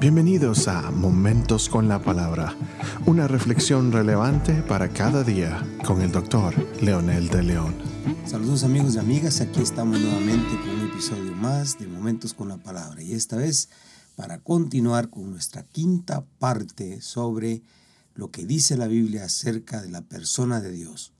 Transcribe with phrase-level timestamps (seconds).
[0.00, 2.56] Bienvenidos a Momentos con la Palabra,
[3.04, 7.74] una reflexión relevante para cada día con el doctor Leonel de León.
[8.24, 12.56] Saludos amigos y amigas, aquí estamos nuevamente con un episodio más de Momentos con la
[12.56, 13.68] Palabra y esta vez
[14.16, 17.60] para continuar con nuestra quinta parte sobre
[18.14, 21.12] lo que dice la Biblia acerca de la persona de Dios.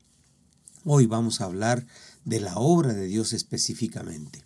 [0.87, 1.87] Hoy vamos a hablar
[2.25, 4.43] de la obra de Dios específicamente.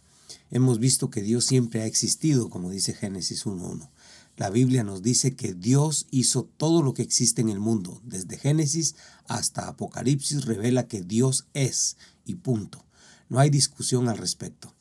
[0.51, 3.91] Hemos visto que Dios siempre ha existido, como dice Génesis 1.1.
[4.37, 8.01] La Biblia nos dice que Dios hizo todo lo que existe en el mundo.
[8.05, 8.97] Desde Génesis
[9.29, 12.85] hasta Apocalipsis revela que Dios es y punto.
[13.29, 14.75] No hay discusión al respecto.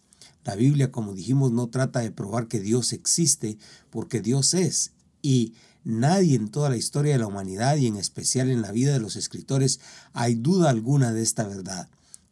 [0.43, 3.57] La Biblia, como dijimos, no trata de probar que Dios existe
[3.91, 4.91] porque Dios es.
[5.21, 8.91] Y nadie en toda la historia de la humanidad y en especial en la vida
[8.91, 9.79] de los escritores
[10.13, 11.89] hay duda alguna de esta verdad.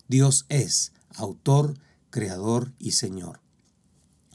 [0.07, 1.77] Dios es autor,
[2.09, 3.40] creador y Señor.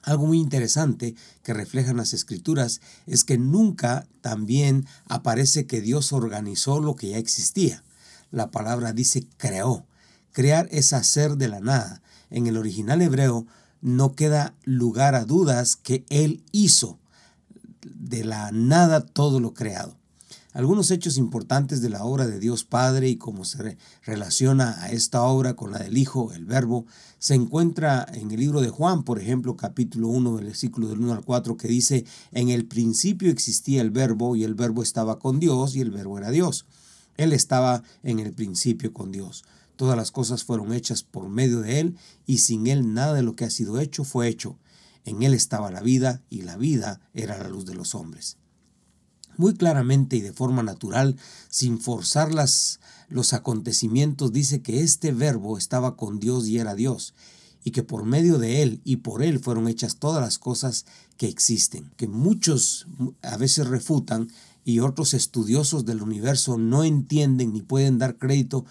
[0.06, 6.80] Algo muy interesante que reflejan las escrituras es que nunca también aparece que Dios organizó
[6.80, 7.82] lo que ya existía.
[8.30, 9.84] La palabra dice creó.
[10.30, 12.02] Crear es hacer de la nada.
[12.30, 13.48] En el original hebreo
[13.80, 17.00] no queda lugar a dudas que Él hizo
[17.82, 19.98] de la nada todo lo creado.
[20.56, 25.22] Algunos hechos importantes de la obra de Dios Padre y cómo se relaciona a esta
[25.22, 26.86] obra con la del Hijo, el Verbo,
[27.18, 31.24] se encuentra en el libro de Juan, por ejemplo, capítulo 1, versículo del 1 al
[31.26, 35.76] 4, que dice, en el principio existía el Verbo y el Verbo estaba con Dios
[35.76, 36.64] y el Verbo era Dios.
[37.18, 39.44] Él estaba en el principio con Dios.
[39.76, 43.36] Todas las cosas fueron hechas por medio de Él y sin Él nada de lo
[43.36, 44.56] que ha sido hecho fue hecho.
[45.04, 48.38] En Él estaba la vida y la vida era la luz de los hombres
[49.38, 51.16] muy claramente y de forma natural,
[51.48, 57.14] sin forzar las, los acontecimientos, dice que este verbo estaba con Dios y era Dios,
[57.64, 61.28] y que por medio de él y por él fueron hechas todas las cosas que
[61.28, 62.86] existen, que muchos
[63.22, 64.28] a veces refutan
[64.64, 68.64] y otros estudiosos del universo no entienden ni pueden dar crédito,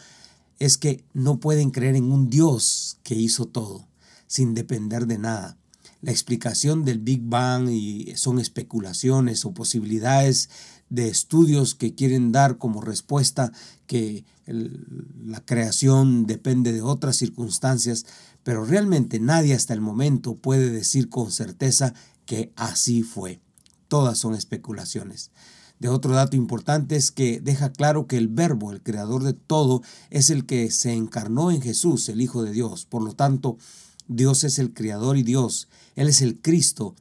[0.60, 3.88] es que no pueden creer en un Dios que hizo todo,
[4.28, 5.58] sin depender de nada
[6.06, 10.52] la explicación del Big Bang y son especulaciones o posibilidades
[10.88, 13.52] de estudios que quieren dar como respuesta
[13.88, 18.06] que la creación depende de otras circunstancias,
[18.44, 21.96] pero realmente nadie hasta el momento puede decir con certeza
[22.28, 23.40] que así fue.
[23.88, 25.32] Todas son especulaciones.
[25.80, 29.82] De otro dato importante es que deja claro que el verbo, el creador de todo,
[30.12, 32.86] es el que se encarnó en Jesús, el Hijo de Dios.
[32.86, 33.58] Por lo tanto,
[34.08, 35.68] Dios es el Creador y Dios.
[35.96, 36.96] Él es el Cristo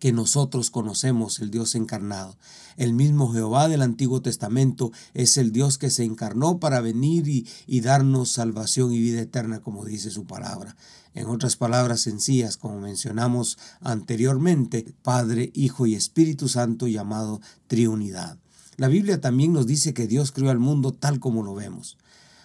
[0.00, 2.36] que nosotros conocemos, el Dios encarnado.
[2.76, 7.46] El mismo Jehová del Antiguo Testamento es el Dios que se encarnó para venir y,
[7.66, 10.76] y, darnos salvación y vida eterna, como dice su palabra.
[11.14, 18.38] En otras palabras sencillas, como mencionamos anteriormente, Padre, Hijo y Espíritu Santo llamado Triunidad.
[18.76, 21.98] La Biblia también nos dice que Dios creó al mundo tal como lo vemos.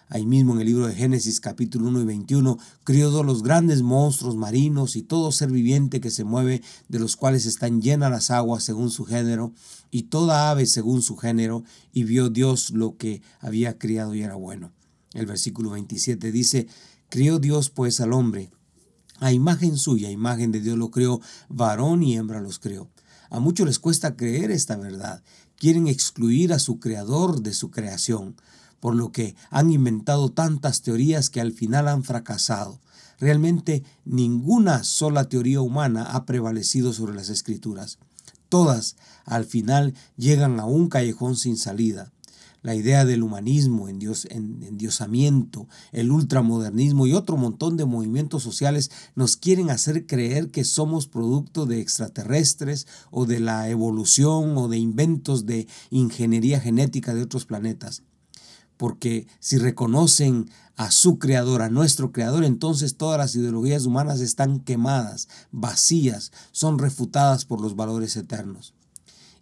[0.08, 4.36] Ahí mismo en el libro de Génesis capítulo 1 y 21, crió los grandes monstruos
[4.36, 8.64] marinos y todo ser viviente que se mueve, de los cuales están llenas las aguas
[8.64, 9.52] según su género,
[9.90, 14.36] y toda ave según su género, y vio Dios lo que había criado y era
[14.36, 14.72] bueno.
[15.14, 16.68] El versículo 27 dice,
[17.10, 18.52] crió Dios pues al hombre,
[19.20, 22.90] a imagen suya, a imagen de Dios lo creó, varón y hembra los creó.
[23.32, 25.24] A muchos les cuesta creer esta verdad,
[25.58, 28.36] quieren excluir a su creador de su creación
[28.85, 32.79] por lo que han inventado tantas teorías que al final han fracasado.
[33.19, 37.97] Realmente ninguna sola teoría humana ha prevalecido sobre las escrituras.
[38.47, 42.13] Todas al final llegan a un callejón sin salida.
[42.62, 44.03] La idea del humanismo, en
[44.62, 51.07] endiosamiento, el ultramodernismo y otro montón de movimientos sociales nos quieren hacer creer que somos
[51.07, 57.46] producto de extraterrestres o de la evolución o de inventos de ingeniería genética de otros
[57.46, 58.03] planetas
[58.78, 64.59] porque si reconocen a su creador, a nuestro creador, entonces todas las ideologías humanas están
[64.59, 68.73] quemadas, vacías, son refutadas por los valores eternos.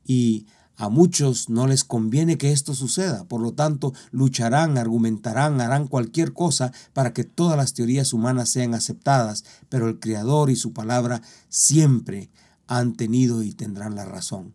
[0.05, 5.87] Y a muchos no les conviene que esto suceda, por lo tanto lucharán, argumentarán, harán
[5.87, 10.73] cualquier cosa para que todas las teorías humanas sean aceptadas, pero el Creador y su
[10.73, 12.29] palabra siempre
[12.67, 14.53] han tenido y tendrán la razón.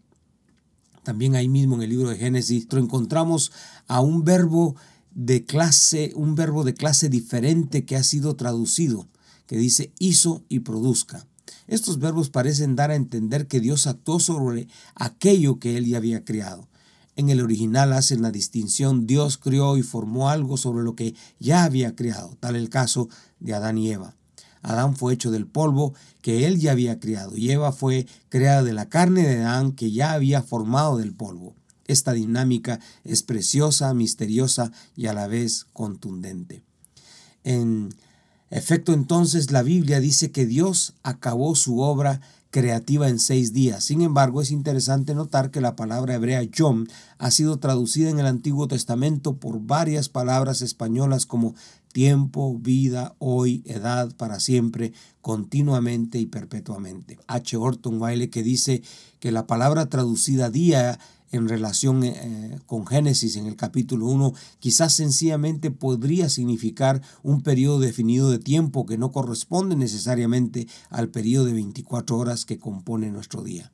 [1.09, 3.51] También ahí mismo en el libro de Génesis encontramos
[3.87, 4.77] a un verbo
[5.15, 9.09] de clase, un verbo de clase diferente que ha sido traducido,
[9.47, 11.27] que dice hizo y produzca.
[11.67, 16.27] Estos verbos parecen dar a entender que Dios actuó sobre aquello que él ya había
[16.27, 16.69] creado.
[17.17, 21.65] En el original hacen la distinción Dios creó y formó algo sobre lo que ya
[21.65, 23.09] había creado, tal el caso
[23.41, 24.15] de Adán y Eva.
[24.63, 28.73] Adán fue hecho del polvo que él ya había criado y Eva fue creada de
[28.73, 31.55] la carne de Adán que ya había formado del polvo.
[31.87, 36.63] Esta dinámica es preciosa, misteriosa y a la vez contundente.
[37.45, 37.95] En
[38.51, 42.21] efecto, entonces la Biblia dice que Dios acabó su obra
[42.51, 43.85] creativa en seis días.
[43.85, 46.87] Sin embargo, es interesante notar que la palabra hebrea yom
[47.19, 51.55] ha sido traducida en el Antiguo Testamento por varias palabras españolas como
[51.93, 57.19] tiempo, vida, hoy, edad, para siempre, continuamente y perpetuamente.
[57.27, 57.57] H.
[57.57, 58.83] Orton Wiley que dice
[59.21, 60.99] que la palabra traducida día
[61.31, 67.81] en relación eh, con Génesis en el capítulo 1, quizás sencillamente podría significar un periodo
[67.81, 73.43] definido de tiempo que no corresponde necesariamente al periodo de 24 horas que compone nuestro
[73.43, 73.73] día.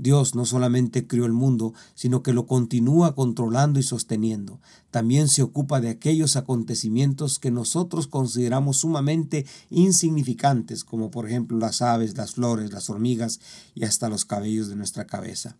[0.00, 4.58] Dios no solamente crió el mundo, sino que lo continúa controlando y sosteniendo.
[4.90, 11.82] También se ocupa de aquellos acontecimientos que nosotros consideramos sumamente insignificantes, como por ejemplo las
[11.82, 13.40] aves, las flores, las hormigas
[13.74, 15.58] y hasta los cabellos de nuestra cabeza.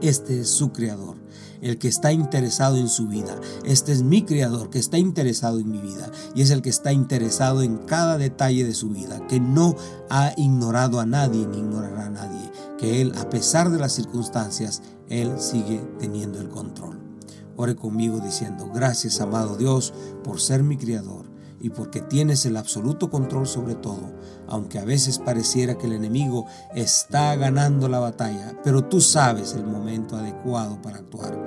[0.00, 1.16] Este es su creador,
[1.60, 3.34] el que está interesado en su vida.
[3.64, 6.92] Este es mi creador que está interesado en mi vida y es el que está
[6.92, 9.74] interesado en cada detalle de su vida, que no
[10.08, 14.82] ha ignorado a nadie ni ignorará a nadie, que él, a pesar de las circunstancias,
[15.08, 16.98] él sigue teniendo el control.
[17.56, 19.92] Ore conmigo diciendo, gracias amado Dios
[20.22, 24.12] por ser mi creador y porque tienes el absoluto control sobre todo,
[24.46, 29.64] aunque a veces pareciera que el enemigo está ganando la batalla, pero tú sabes el
[29.64, 31.38] momento adecuado para actuar.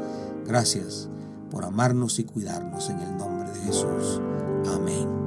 [0.45, 1.09] Gracias
[1.49, 4.21] por amarnos y cuidarnos en el nombre de Jesús.
[4.73, 5.20] Amén.